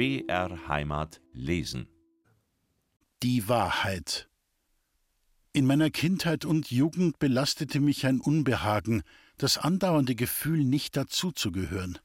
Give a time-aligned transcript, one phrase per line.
[0.00, 1.86] BR Heimat lesen.
[3.22, 4.30] Die Wahrheit.
[5.52, 9.02] In meiner Kindheit und Jugend belastete mich ein Unbehagen,
[9.36, 11.98] das andauernde Gefühl, nicht dazuzugehören.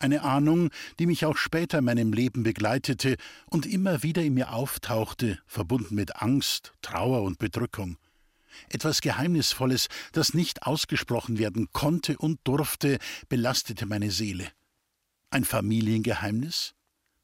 [0.00, 3.14] Eine Ahnung, die mich auch später in meinem Leben begleitete
[3.46, 7.98] und immer wieder in mir auftauchte, verbunden mit Angst, Trauer und Bedrückung.
[8.68, 14.48] Etwas Geheimnisvolles, das nicht ausgesprochen werden konnte und durfte, belastete meine Seele.
[15.30, 16.74] Ein Familiengeheimnis?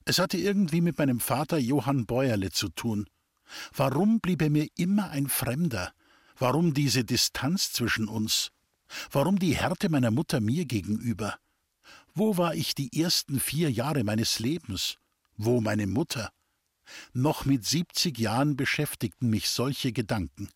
[0.08, 3.10] Es hatte irgendwie mit meinem Vater Johann Bäuerle zu tun.
[3.76, 5.92] Warum blieb er mir immer ein Fremder?
[6.38, 8.48] Warum diese Distanz zwischen uns?
[9.10, 11.36] Warum die Härte meiner Mutter mir gegenüber?
[12.14, 14.96] Wo war ich die ersten vier Jahre meines Lebens?
[15.36, 16.30] Wo meine Mutter?
[17.12, 20.48] Noch mit siebzig Jahren beschäftigten mich solche Gedanken.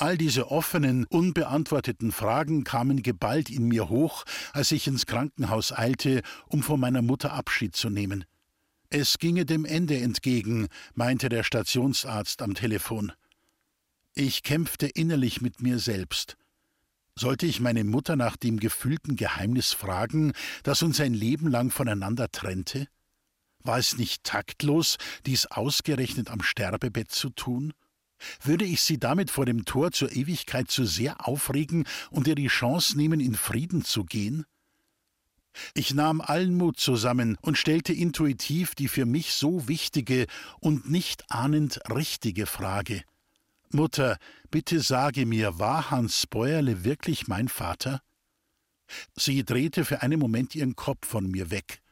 [0.00, 6.22] All diese offenen, unbeantworteten Fragen kamen geballt in mir hoch, als ich ins Krankenhaus eilte,
[6.46, 8.24] um von meiner Mutter Abschied zu nehmen.
[8.90, 13.10] Es ginge dem Ende entgegen, meinte der Stationsarzt am Telefon.
[14.14, 16.36] Ich kämpfte innerlich mit mir selbst.
[17.16, 20.32] Sollte ich meine Mutter nach dem gefühlten Geheimnis fragen,
[20.62, 22.86] das uns ein Leben lang voneinander trennte?
[23.64, 27.74] War es nicht taktlos, dies ausgerechnet am Sterbebett zu tun?
[28.42, 32.48] Würde ich sie damit vor dem Tor zur Ewigkeit zu sehr aufregen und ihr die
[32.48, 34.44] Chance nehmen, in Frieden zu gehen?
[35.74, 40.26] Ich nahm allen Mut zusammen und stellte intuitiv die für mich so wichtige
[40.60, 43.02] und nicht ahnend richtige Frage.
[43.70, 44.18] Mutter,
[44.50, 48.00] bitte sage mir, war Hans Bäuerle wirklich mein Vater?
[49.14, 51.82] Sie drehte für einen Moment ihren Kopf von mir weg.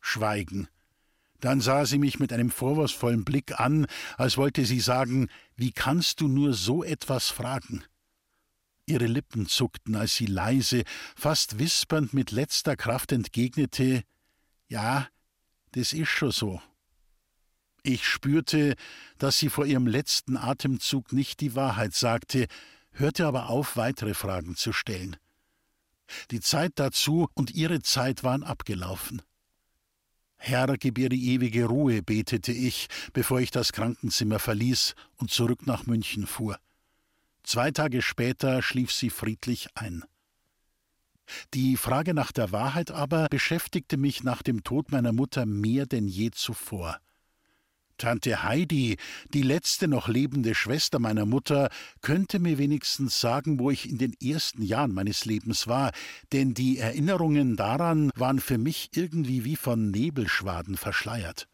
[0.00, 0.68] Schweigen.
[1.40, 6.20] Dann sah sie mich mit einem vorwurfsvollen Blick an, als wollte sie sagen, wie kannst
[6.20, 7.84] du nur so etwas fragen?
[8.86, 10.84] Ihre Lippen zuckten, als sie leise,
[11.16, 14.02] fast wispernd mit letzter Kraft entgegnete
[14.68, 15.08] Ja,
[15.72, 16.62] das ist schon so.
[17.82, 18.74] Ich spürte,
[19.18, 22.46] dass sie vor ihrem letzten Atemzug nicht die Wahrheit sagte,
[22.90, 25.16] hörte aber auf, weitere Fragen zu stellen.
[26.30, 29.22] Die Zeit dazu und ihre Zeit waren abgelaufen.
[30.36, 35.66] Herr, gib ihr die ewige Ruhe, betete ich, bevor ich das Krankenzimmer verließ und zurück
[35.66, 36.58] nach München fuhr.
[37.42, 40.04] Zwei Tage später schlief sie friedlich ein.
[41.54, 46.06] Die Frage nach der Wahrheit aber beschäftigte mich nach dem Tod meiner Mutter mehr denn
[46.06, 46.98] je zuvor.
[47.98, 48.96] Tante Heidi,
[49.32, 51.70] die letzte noch lebende Schwester meiner Mutter,
[52.02, 55.92] könnte mir wenigstens sagen, wo ich in den ersten Jahren meines Lebens war,
[56.32, 61.48] denn die Erinnerungen daran waren für mich irgendwie wie von Nebelschwaden verschleiert.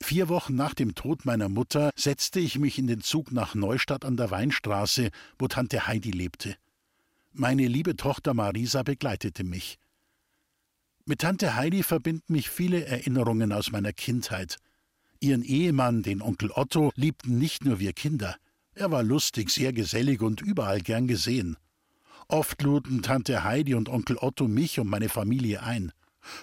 [0.00, 4.04] Vier Wochen nach dem Tod meiner Mutter setzte ich mich in den Zug nach Neustadt
[4.04, 6.56] an der Weinstraße, wo Tante Heidi lebte.
[7.32, 9.78] Meine liebe Tochter Marisa begleitete mich.
[11.04, 14.58] Mit Tante Heidi verbinden mich viele Erinnerungen aus meiner Kindheit.
[15.20, 18.36] Ihren Ehemann, den Onkel Otto, liebten nicht nur wir Kinder.
[18.74, 21.56] Er war lustig, sehr gesellig und überall gern gesehen.
[22.28, 25.92] Oft luden Tante Heidi und Onkel Otto mich und meine Familie ein.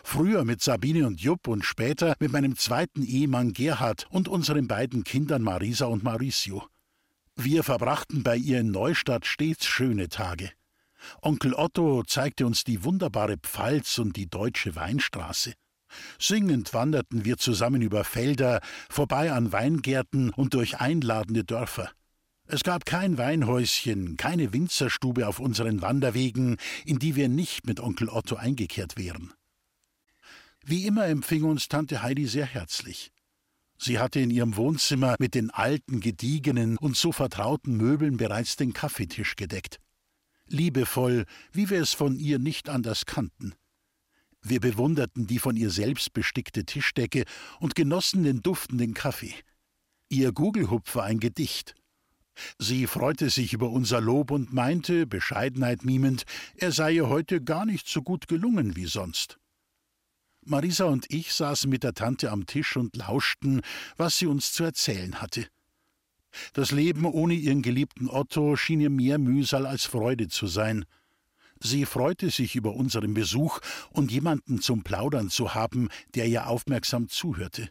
[0.04, 5.04] Früher mit Sabine und Jupp und später mit meinem zweiten Ehemann Gerhard und unseren beiden
[5.04, 6.68] Kindern Marisa und Mauricio.
[7.36, 10.52] Wir verbrachten bei ihr in Neustadt stets schöne Tage.
[11.22, 15.54] Onkel Otto zeigte uns die wunderbare Pfalz und die deutsche Weinstraße.
[16.20, 21.92] Singend wanderten wir zusammen über Felder, vorbei an Weingärten und durch einladende Dörfer.
[22.48, 28.10] Es gab kein Weinhäuschen, keine Winzerstube auf unseren Wanderwegen, in die wir nicht mit Onkel
[28.10, 29.34] Otto eingekehrt wären.
[30.64, 33.12] Wie immer empfing uns Tante Heidi sehr herzlich.
[33.78, 38.74] Sie hatte in ihrem Wohnzimmer mit den alten, gediegenen und so vertrauten Möbeln bereits den
[38.74, 39.80] Kaffeetisch gedeckt.
[40.48, 43.54] Liebevoll, wie wir es von ihr nicht anders kannten.
[44.48, 47.26] Wir bewunderten die von ihr selbst bestickte Tischdecke
[47.60, 49.34] und genossen den duftenden Kaffee.
[50.08, 51.74] Ihr Gugelhupf war ein Gedicht.
[52.60, 56.26] Sie freute sich über unser Lob und meinte, Bescheidenheit mimend,
[56.58, 59.40] er sei ihr heute gar nicht so gut gelungen wie sonst.
[60.46, 63.62] Marisa und ich saßen mit der Tante am Tisch und lauschten,
[63.98, 65.48] was sie uns zu erzählen hatte.
[66.54, 70.86] Das Leben ohne ihren geliebten Otto schien ihr mehr Mühsal als Freude zu sein.
[71.60, 73.60] Sie freute sich über unseren Besuch
[73.92, 77.70] und jemanden zum Plaudern zu haben, der ihr aufmerksam zuhörte.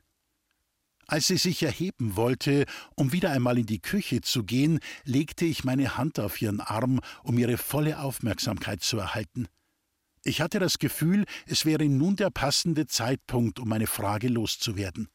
[1.07, 2.65] Als sie sich erheben wollte,
[2.97, 7.01] um wieder einmal in die Küche zu gehen, legte ich meine Hand auf ihren Arm,
[7.23, 9.47] um ihre volle Aufmerksamkeit zu erhalten.
[10.23, 15.09] Ich hatte das Gefühl, es wäre nun der passende Zeitpunkt, um meine Frage loszuwerden.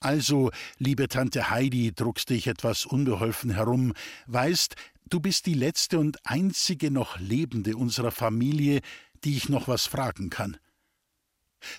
[0.00, 3.94] Also, liebe Tante Heidi, druckste ich etwas unbeholfen herum,
[4.26, 4.74] weißt,
[5.08, 8.80] du bist die letzte und einzige noch lebende unserer Familie,
[9.24, 10.56] die ich noch was fragen kann.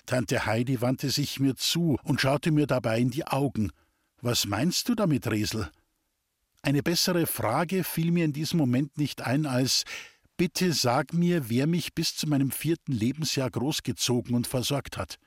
[0.06, 3.70] Tante Heidi wandte sich mir zu und schaute mir dabei in die Augen.
[4.20, 5.70] Was meinst du damit, Resel?
[6.62, 9.84] Eine bessere Frage fiel mir in diesem Moment nicht ein als
[10.36, 15.18] Bitte sag mir, wer mich bis zu meinem vierten Lebensjahr großgezogen und versorgt hat.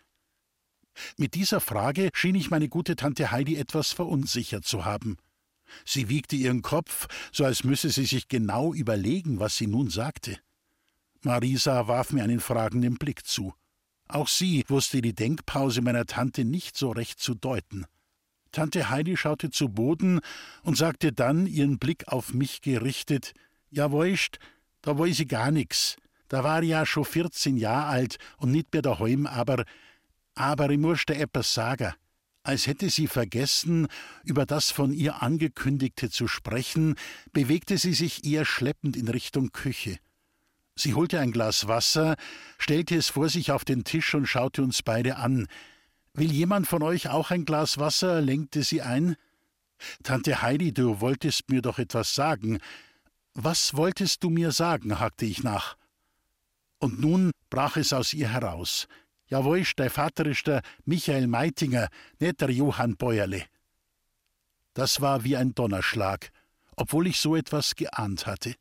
[1.18, 5.18] Mit dieser Frage schien ich meine gute Tante Heidi etwas verunsichert zu haben.
[5.86, 10.38] Sie wiegte ihren Kopf, so als müsse sie sich genau überlegen, was sie nun sagte.
[11.22, 13.54] Marisa warf mir einen fragenden Blick zu.
[14.08, 17.86] Auch sie wusste die Denkpause meiner Tante nicht so recht zu deuten.
[18.52, 20.20] Tante Heidi schaute zu Boden
[20.64, 23.34] und sagte dann, ihren Blick auf mich gerichtet:
[23.70, 24.40] Ja, weißt,
[24.82, 25.96] da weiß ich gar nix.
[26.28, 29.64] Da war ich ja schon 14 Jahre alt und nicht mehr daheim, aber,
[30.36, 31.94] aber ich muss dir etwas sagen.
[32.44, 33.88] Als hätte sie vergessen,
[34.24, 36.96] über das von ihr angekündigte zu sprechen,
[37.34, 40.00] bewegte sie sich eher schleppend in Richtung Küche.
[40.76, 42.16] Sie holte ein Glas Wasser,
[42.58, 45.48] stellte es vor sich auf den Tisch und schaute uns beide an.
[46.14, 48.22] Will jemand von euch auch ein Glas Wasser?
[48.22, 49.16] lenkte sie ein.
[50.02, 52.60] Tante Heidi, du wolltest mir doch etwas sagen.
[53.34, 55.00] Was wolltest du mir sagen?
[55.00, 55.78] hakte ich nach.
[56.80, 58.88] Und nun brach es aus ihr heraus.
[59.32, 61.88] Jawohl, dein Vater ist der Michael Meitinger,
[62.20, 63.46] nicht der Johann Bäuerle.
[64.74, 66.32] Das war wie ein Donnerschlag,
[66.76, 68.56] obwohl ich so etwas geahnt hatte.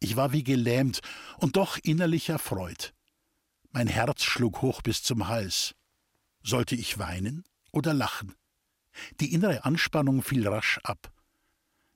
[0.00, 1.00] Ich war wie gelähmt
[1.36, 2.94] und doch innerlich erfreut.
[3.70, 5.74] Mein Herz schlug hoch bis zum Hals.
[6.42, 8.34] Sollte ich weinen oder lachen?
[9.20, 11.12] Die innere Anspannung fiel rasch ab.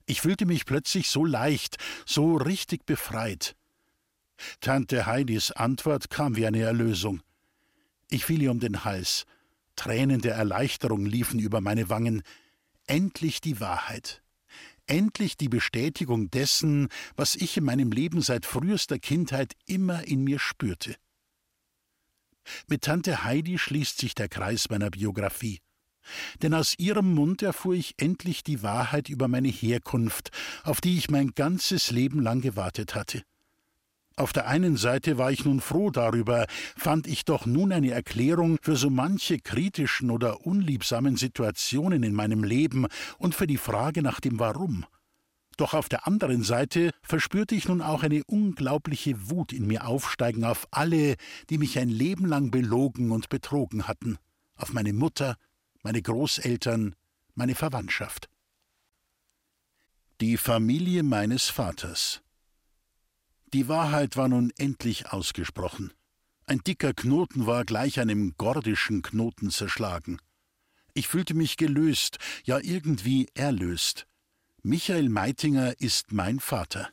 [0.04, 3.56] Ich fühlte mich plötzlich so leicht, so richtig befreit.
[4.60, 7.22] Tante Heidis Antwort kam wie eine Erlösung.
[8.10, 9.24] Ich fiel ihr um den Hals.
[9.76, 12.22] Tränen der Erleichterung liefen über meine Wangen.
[12.86, 14.22] Endlich die Wahrheit.
[14.86, 20.40] Endlich die Bestätigung dessen, was ich in meinem Leben seit frühester Kindheit immer in mir
[20.40, 20.96] spürte.
[22.66, 25.60] Mit Tante Heidi schließt sich der Kreis meiner Biografie.
[26.42, 30.30] Denn aus ihrem Mund erfuhr ich endlich die Wahrheit über meine Herkunft,
[30.64, 33.22] auf die ich mein ganzes Leben lang gewartet hatte.
[34.20, 36.44] Auf der einen Seite war ich nun froh darüber,
[36.76, 42.44] fand ich doch nun eine Erklärung für so manche kritischen oder unliebsamen Situationen in meinem
[42.44, 42.86] Leben
[43.16, 44.84] und für die Frage nach dem Warum.
[45.56, 50.44] Doch auf der anderen Seite verspürte ich nun auch eine unglaubliche Wut in mir aufsteigen
[50.44, 51.14] auf alle,
[51.48, 54.18] die mich ein Leben lang belogen und betrogen hatten,
[54.54, 55.36] auf meine Mutter,
[55.82, 56.94] meine Großeltern,
[57.34, 58.28] meine Verwandtschaft.
[60.20, 62.20] Die Familie meines Vaters.
[63.52, 65.92] Die Wahrheit war nun endlich ausgesprochen.
[66.46, 70.18] Ein dicker Knoten war gleich einem gordischen Knoten zerschlagen.
[70.94, 74.06] Ich fühlte mich gelöst, ja irgendwie erlöst.
[74.62, 76.90] Michael Meitinger ist mein Vater.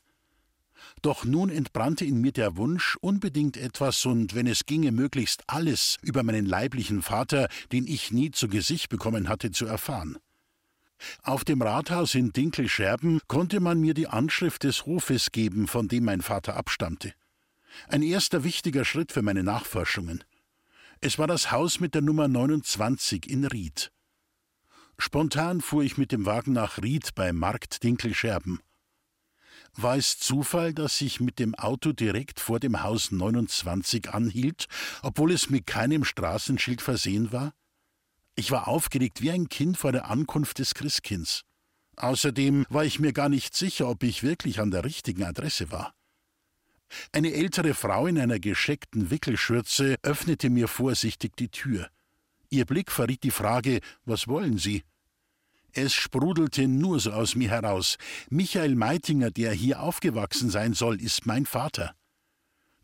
[1.02, 5.98] Doch nun entbrannte in mir der Wunsch, unbedingt etwas und, wenn es ginge, möglichst alles
[6.02, 10.18] über meinen leiblichen Vater, den ich nie zu Gesicht bekommen hatte, zu erfahren.
[11.24, 16.06] Auf dem Rathaus in Dinkelscherben konnte man mir die Anschrift des Hofes geben, von dem
[16.06, 17.14] mein Vater abstammte.
[17.88, 20.24] Ein erster wichtiger Schritt für meine Nachforschungen.
[21.00, 23.92] Es war das Haus mit der Nummer 29 in Ried.
[24.98, 28.60] Spontan fuhr ich mit dem Wagen nach Ried bei Markt Dinkelscherben.
[29.76, 34.66] War es Zufall, dass ich mit dem Auto direkt vor dem Haus 29 anhielt,
[35.04, 37.54] obwohl es mit keinem Straßenschild versehen war?
[38.40, 41.42] Ich war aufgeregt wie ein Kind vor der Ankunft des Christkinds.
[41.96, 45.96] Außerdem war ich mir gar nicht sicher, ob ich wirklich an der richtigen Adresse war.
[47.12, 51.90] Eine ältere Frau in einer gescheckten Wickelschürze öffnete mir vorsichtig die Tür.
[52.52, 54.84] Ihr Blick verriet die Frage, was wollen Sie?
[55.74, 57.98] Es sprudelte nur so aus mir heraus.
[58.30, 61.96] Michael Meitinger, der hier aufgewachsen sein soll, ist mein Vater.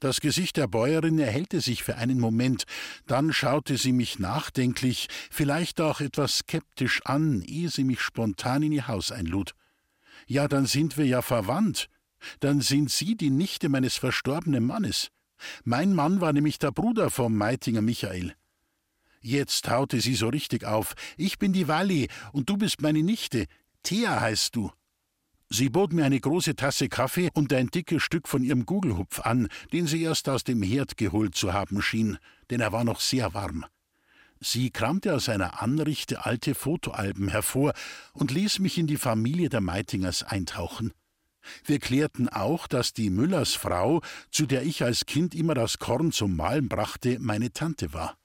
[0.04, 2.66] Das Gesicht der Bäuerin erhellte sich für einen Moment,
[3.08, 8.74] dann schaute sie mich nachdenklich, vielleicht auch etwas skeptisch an, ehe sie mich spontan in
[8.74, 9.56] ihr Haus einlud.
[10.28, 11.88] Ja, dann sind wir ja verwandt.
[12.42, 15.08] Dann sind Sie die Nichte meines verstorbenen Mannes.
[15.64, 18.36] Mein Mann war nämlich der Bruder vom Meitinger Michael.
[19.22, 20.96] Jetzt haute sie so richtig auf.
[21.16, 23.46] Ich bin die Walli und du bist meine Nichte.
[23.84, 24.70] Thea heißt du.
[25.56, 29.50] Sie bot mir eine große Tasse Kaffee und ein dickes Stück von ihrem Gugelhupf an,
[29.72, 32.18] den sie erst aus dem Herd geholt zu haben schien,
[32.50, 33.64] denn er war noch sehr warm.
[34.40, 37.74] Sie kramte aus einer Anrichte alte Fotoalben hervor
[38.14, 40.92] und ließ mich in die Familie der Meitingers eintauchen.
[41.64, 46.36] Wir klärten auch, dass die Müllersfrau, zu der ich als Kind immer das Korn zum
[46.36, 48.18] Mahlen brachte, meine Tante war.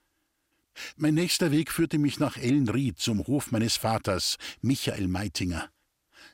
[0.97, 5.69] Mein nächster Weg führte mich nach Ellenried zum Hof meines Vaters, Michael Meitinger.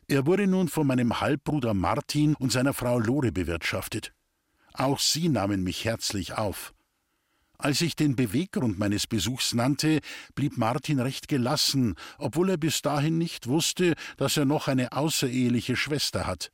[0.07, 4.13] Er wurde nun von meinem Halbbruder Martin und seiner Frau Lore bewirtschaftet.
[4.75, 6.75] Auch sie nahmen mich herzlich auf.
[7.57, 10.01] Als ich den Beweggrund meines Besuchs nannte,
[10.35, 15.77] blieb Martin recht gelassen, obwohl er bis dahin nicht wusste, dass er noch eine außereheliche
[15.77, 16.51] Schwester hat.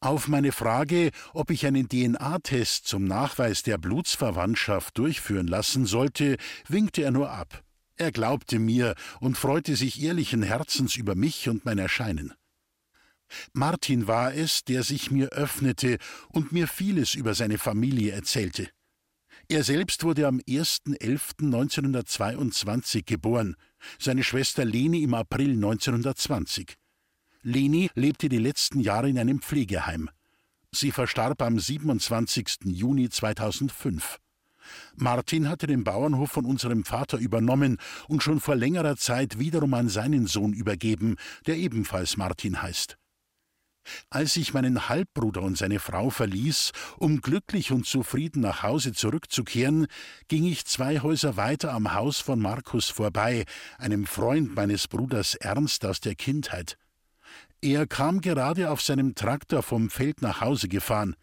[0.00, 6.36] Auf meine Frage, ob ich einen DNA-Test zum Nachweis der Blutsverwandtschaft durchführen lassen sollte,
[6.68, 7.62] winkte er nur ab.
[8.02, 12.34] Er glaubte mir und freute sich ehrlichen Herzens über mich und mein Erscheinen.
[13.52, 15.98] Martin war es, der sich mir öffnete
[16.30, 18.68] und mir vieles über seine Familie erzählte.
[19.48, 23.54] Er selbst wurde am 1.11.1922 geboren,
[24.00, 26.74] seine Schwester Leni im April 1920.
[27.42, 30.10] Leni lebte die letzten Jahre in einem Pflegeheim.
[30.72, 32.62] Sie verstarb am 27.
[32.64, 34.18] Juni 2005.
[34.96, 37.78] Martin hatte den Bauernhof von unserem Vater übernommen
[38.08, 41.16] und schon vor längerer Zeit wiederum an seinen Sohn übergeben,
[41.46, 42.96] der ebenfalls Martin heißt.
[44.10, 49.86] Als ich meinen Halbbruder und seine Frau verließ, um glücklich und zufrieden nach Hause zurückzukehren,
[50.28, 53.44] ging ich zwei Häuser weiter am Haus von Markus vorbei,
[53.78, 56.78] einem Freund meines Bruders Ernst aus der Kindheit.
[57.60, 61.16] Er kam gerade auf seinem Traktor vom Feld nach Hause gefahren.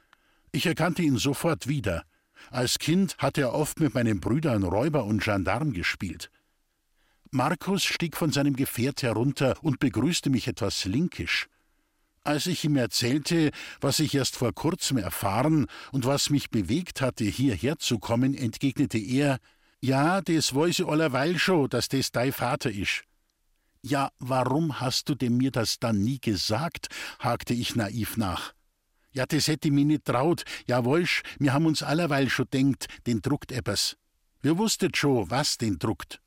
[0.51, 2.03] Ich erkannte ihn sofort wieder.
[2.51, 6.31] Als Kind hatte er oft mit meinen Brüdern Räuber und Gendarm gespielt.
[7.31, 11.47] Markus stieg von seinem Gefährt herunter und begrüßte mich etwas linkisch.
[12.23, 13.51] Als ich ihm erzählte,
[13.81, 18.97] was ich erst vor kurzem erfahren und was mich bewegt hatte, hierher zu kommen, entgegnete
[18.97, 19.37] er:
[19.79, 23.03] Ja, des weiß ich allerweil schon, dass des dein Vater isch.
[23.81, 26.89] Ja, warum hast du denn mir das dann nie gesagt?
[27.19, 28.53] hakte ich naiv nach.
[29.11, 30.43] Ja, das hätte ich mir nicht traut.
[30.67, 33.97] Ja, wollsch, wir haben uns allerweil schon denkt, den druckt ebbers.
[34.41, 36.21] Wir wusstet schon, was den druckt.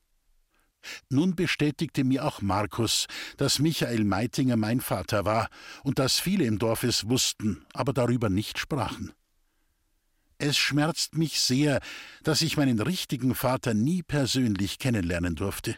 [1.09, 5.49] Nun bestätigte mir auch Markus, dass Michael Meitinger mein Vater war
[5.85, 9.13] und dass viele im Dorf es wussten, aber darüber nicht sprachen.
[10.39, 11.81] Es schmerzt mich sehr,
[12.25, 15.77] dass ich meinen richtigen Vater nie persönlich kennenlernen durfte.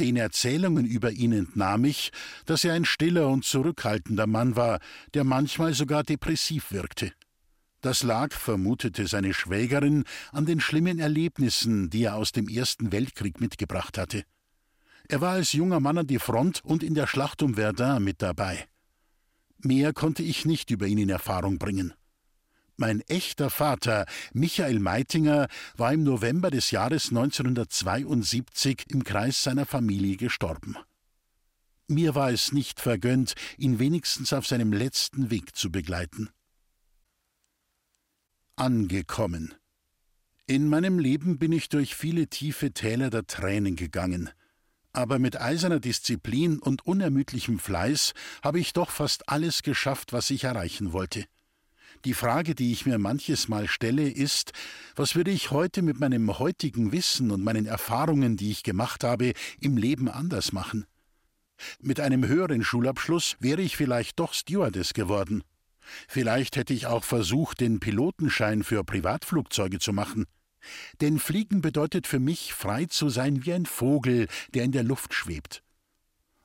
[0.00, 2.10] Den Erzählungen über ihn entnahm ich,
[2.46, 4.80] dass er ein stiller und zurückhaltender Mann war,
[5.12, 7.12] der manchmal sogar depressiv wirkte.
[7.82, 13.42] Das lag, vermutete seine Schwägerin, an den schlimmen Erlebnissen, die er aus dem Ersten Weltkrieg
[13.42, 14.24] mitgebracht hatte.
[15.06, 18.22] Er war als junger Mann an die Front und in der Schlacht um Verdun mit
[18.22, 18.66] dabei.
[19.58, 21.92] Mehr konnte ich nicht über ihn in Erfahrung bringen.
[22.80, 30.16] Mein echter Vater, Michael Meitinger, war im November des Jahres 1972 im Kreis seiner Familie
[30.16, 30.76] gestorben.
[31.86, 36.30] Mir war es nicht vergönnt, ihn wenigstens auf seinem letzten Weg zu begleiten
[38.60, 39.54] angekommen.
[40.46, 44.28] In meinem Leben bin ich durch viele tiefe Täler der Tränen gegangen.
[44.92, 50.44] Aber mit eiserner Disziplin und unermüdlichem Fleiß habe ich doch fast alles geschafft, was ich
[50.44, 51.24] erreichen wollte.
[52.06, 54.52] Die Frage, die ich mir manches Mal stelle, ist,
[54.96, 59.34] was würde ich heute mit meinem heutigen Wissen und meinen Erfahrungen, die ich gemacht habe,
[59.60, 60.86] im Leben anders machen?
[61.78, 65.44] Mit einem höheren Schulabschluss wäre ich vielleicht doch Stewardess geworden.
[66.08, 70.24] Vielleicht hätte ich auch versucht, den Pilotenschein für Privatflugzeuge zu machen.
[71.02, 75.12] Denn Fliegen bedeutet für mich, frei zu sein wie ein Vogel, der in der Luft
[75.12, 75.62] schwebt.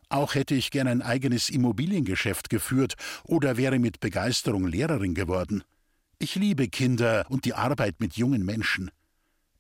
[0.10, 5.64] Auch hätte ich gern ein eigenes Immobiliengeschäft geführt oder wäre mit Begeisterung Lehrerin geworden.
[6.20, 8.92] Ich liebe Kinder und die Arbeit mit jungen Menschen.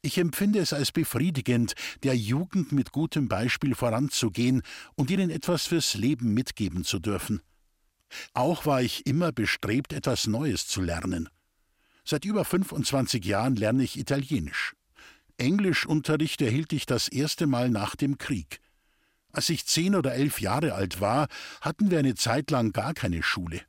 [0.02, 1.74] Ich empfinde es als befriedigend,
[2.04, 4.62] der Jugend mit gutem Beispiel voranzugehen
[4.96, 7.42] und ihnen etwas fürs Leben mitgeben zu dürfen.
[8.34, 11.28] Auch war ich immer bestrebt, etwas Neues zu lernen.
[12.04, 14.75] Seit über 25 Jahren lerne ich Italienisch.
[15.38, 18.60] Englischunterricht erhielt ich das erste Mal nach dem Krieg.
[19.36, 21.27] Als ich zehn oder elf Jahre alt war,
[21.60, 23.60] hatten wir eine Zeit lang gar keine Schule.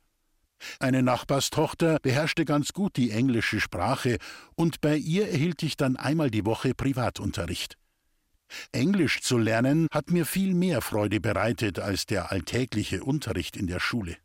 [0.79, 4.17] Eine Nachbarstochter beherrschte ganz gut die englische Sprache,
[4.55, 7.77] und bei ihr erhielt ich dann einmal die Woche Privatunterricht.
[8.71, 13.81] Englisch zu lernen hat mir viel mehr Freude bereitet als der alltägliche Unterricht in der
[13.81, 14.15] Schule.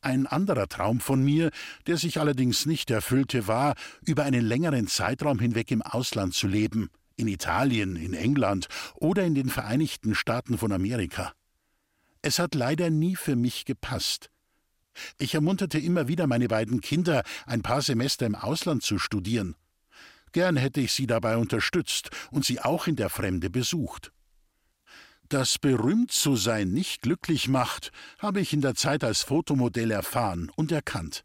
[0.00, 1.50] Ein anderer Traum von mir,
[1.86, 6.90] der sich allerdings nicht erfüllte, war, über einen längeren Zeitraum hinweg im Ausland zu leben,
[7.20, 11.32] in Italien, in England oder in den Vereinigten Staaten von Amerika.
[12.22, 14.30] Es hat leider nie für mich gepasst.
[15.18, 19.54] Ich ermunterte immer wieder meine beiden Kinder, ein paar Semester im Ausland zu studieren.
[20.32, 24.12] Gern hätte ich sie dabei unterstützt und sie auch in der Fremde besucht.
[25.28, 30.50] Dass berühmt zu sein nicht glücklich macht, habe ich in der Zeit als Fotomodell erfahren
[30.56, 31.24] und erkannt.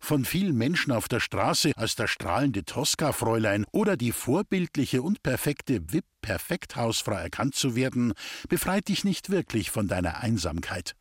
[0.00, 5.92] Von vielen Menschen auf der Straße als das strahlende Tosca-Fräulein oder die vorbildliche und perfekte
[5.92, 8.14] VIP-Perfekthausfrau erkannt zu werden,
[8.48, 10.96] befreit dich nicht wirklich von deiner Einsamkeit.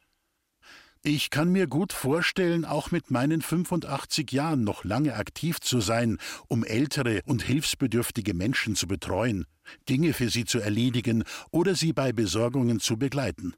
[1.01, 6.17] Ich kann mir gut vorstellen, auch mit meinen 85 Jahren noch lange aktiv zu sein,
[6.49, 9.45] um ältere und hilfsbedürftige Menschen zu betreuen,
[9.87, 13.53] Dinge für sie zu erledigen oder sie bei Besorgungen zu begleiten.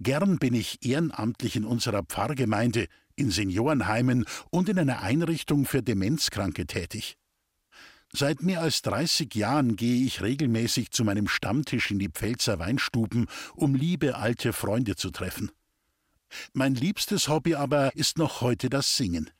[0.00, 2.88] Gern bin ich ehrenamtlich in unserer Pfarrgemeinde,
[3.18, 7.16] in Seniorenheimen und in einer Einrichtung für Demenzkranke tätig.
[8.12, 13.26] Seit mehr als 30 Jahren gehe ich regelmäßig zu meinem Stammtisch in die Pfälzer Weinstuben,
[13.54, 15.50] um liebe alte Freunde zu treffen.
[16.52, 19.30] Mein liebstes Hobby aber ist noch heute das Singen.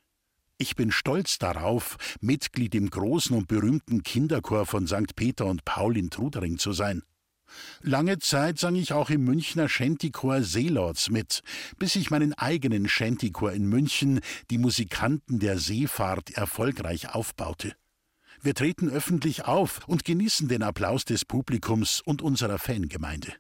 [0.59, 5.15] Ich bin stolz darauf, Mitglied im großen und berühmten Kinderchor von St.
[5.15, 7.03] Peter und Paul in Trudering zu sein.
[7.83, 11.43] Lange Zeit sang ich auch im Münchner Shantychor Seelords mit,
[11.79, 17.75] bis ich meinen eigenen Shantychor in München, die Musikanten der Seefahrt, erfolgreich aufbaute.
[18.41, 23.33] Wir treten öffentlich auf und genießen den Applaus des Publikums und unserer Fangemeinde.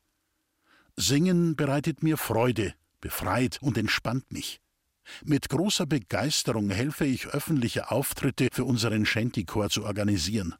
[0.96, 4.60] Singen bereitet mir Freude, befreit und entspannt mich.
[5.24, 10.54] Mit großer Begeisterung helfe ich öffentliche Auftritte für unseren Shantychor zu organisieren.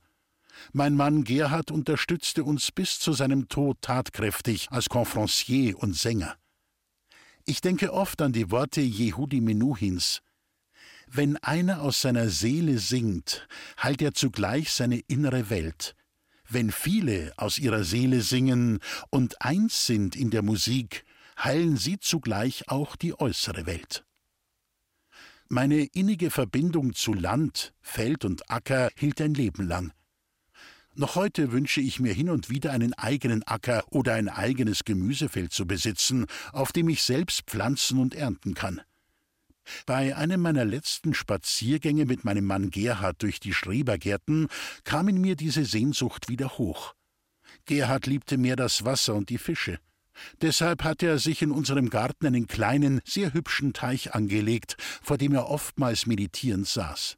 [0.72, 6.36] Mein Mann Gerhard unterstützte uns bis zu seinem Tod tatkräftig als Confrancier und Sänger.
[7.44, 10.20] Ich denke oft an die Worte Jehudi Menuhins.
[11.06, 13.48] Wenn einer aus seiner Seele singt,
[13.82, 15.94] heilt er zugleich seine innere Welt.
[16.46, 21.04] Wenn viele aus ihrer Seele singen und eins sind in der Musik,
[21.42, 24.04] heilen sie zugleich auch die äußere Welt.
[25.48, 29.92] Meine innige Verbindung zu Land, Feld und Acker hielt ein Leben lang.
[30.98, 35.52] Noch heute wünsche ich mir hin und wieder einen eigenen Acker oder ein eigenes Gemüsefeld
[35.52, 38.80] zu besitzen, auf dem ich selbst pflanzen und ernten kann.
[39.86, 44.48] Bei einem meiner letzten Spaziergänge mit meinem Mann Gerhard durch die Schrebergärten
[44.82, 46.94] kam in mir diese Sehnsucht wieder hoch.
[47.64, 49.78] Gerhard liebte mehr das Wasser und die Fische.
[50.42, 55.32] Deshalb hatte er sich in unserem Garten einen kleinen, sehr hübschen Teich angelegt, vor dem
[55.32, 57.16] er oftmals meditierend saß.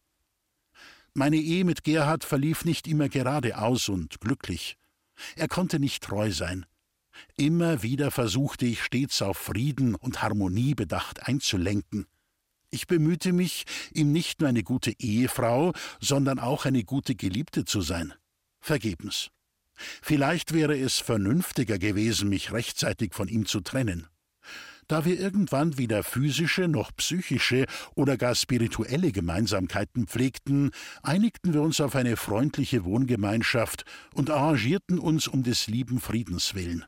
[1.14, 4.76] Meine Ehe mit Gerhard verlief nicht immer geradeaus und glücklich.
[5.36, 6.66] Er konnte nicht treu sein.
[7.36, 12.06] Immer wieder versuchte ich stets auf Frieden und Harmonie bedacht einzulenken.
[12.70, 17.80] Ich bemühte mich, ihm nicht nur eine gute Ehefrau, sondern auch eine gute Geliebte zu
[17.80, 18.14] sein.
[18.60, 19.30] Vergebens.
[19.74, 24.06] Vielleicht wäre es vernünftiger gewesen, mich rechtzeitig von ihm zu trennen.
[24.90, 30.72] Da wir irgendwann weder physische noch psychische oder gar spirituelle Gemeinsamkeiten pflegten,
[31.04, 36.84] einigten wir uns auf eine freundliche Wohngemeinschaft und arrangierten uns um des lieben Friedens willen.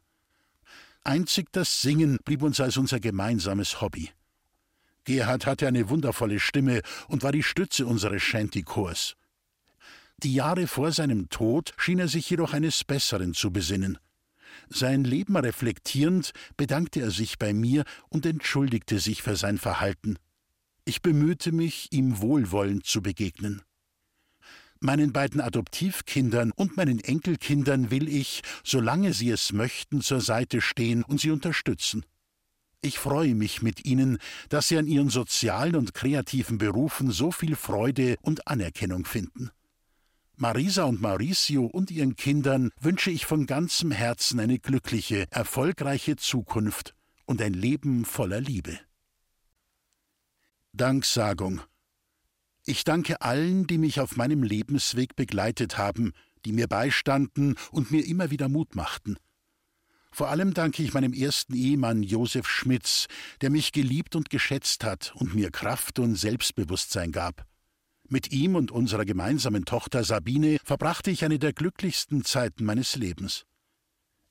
[1.05, 4.11] Einzig das Singen blieb uns als unser gemeinsames Hobby.
[5.05, 9.15] Gerhard hatte eine wundervolle Stimme und war die Stütze unseres Shantychors.
[10.25, 13.97] Die Jahre vor seinem Tod schien er sich jedoch eines Besseren zu besinnen.
[14.75, 20.17] Sein Leben reflektierend, bedankte er sich bei mir und entschuldigte sich für sein Verhalten.
[20.87, 23.63] Ich bemühte mich, ihm wohlwollend zu begegnen.
[24.81, 31.05] Meinen beiden Adoptivkindern und meinen Enkelkindern will ich, solange sie es möchten, zur Seite stehen
[31.05, 32.05] und sie unterstützen.
[32.81, 37.55] Ich freue mich mit ihnen, dass sie an ihren sozialen und kreativen Berufen so viel
[37.55, 39.51] Freude und Anerkennung finden.
[40.37, 46.95] Marisa und Mauricio und ihren Kindern wünsche ich von ganzem Herzen eine glückliche, erfolgreiche Zukunft
[47.27, 48.79] und ein Leben voller Liebe.
[50.73, 51.61] Danksagung.
[52.65, 56.13] Ich danke allen, die mich auf meinem Lebensweg begleitet haben,
[56.45, 59.17] die mir beistanden und mir immer wieder Mut machten.
[60.11, 63.07] Vor allem danke ich meinem ersten Ehemann Josef Schmitz,
[63.41, 67.47] der mich geliebt und geschätzt hat und mir Kraft und Selbstbewusstsein gab.
[68.13, 73.47] Mit ihm und unserer gemeinsamen Tochter Sabine verbrachte ich eine der glücklichsten Zeiten meines Lebens.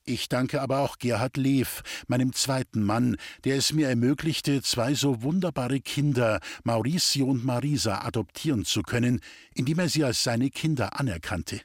[0.04, 5.24] Ich danke aber auch Gerhard Lev, meinem zweiten Mann, der es mir ermöglichte, zwei so
[5.24, 9.18] wunderbare Kinder, Mauricio und Marisa, adoptieren zu können,
[9.52, 11.60] indem er sie als seine Kinder anerkannte.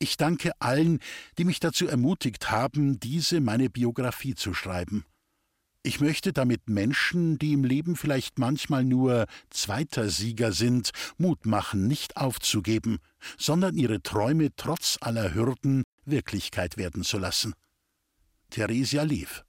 [0.00, 0.98] Ich danke allen,
[1.38, 5.04] die mich dazu ermutigt haben, diese meine Biografie zu schreiben.
[5.86, 11.86] Ich möchte damit Menschen, die im Leben vielleicht manchmal nur zweiter Sieger sind, Mut machen,
[11.86, 12.98] nicht aufzugeben,
[13.38, 17.54] sondern ihre Träume trotz aller Hürden Wirklichkeit werden zu lassen.
[18.50, 19.45] Theresia lief.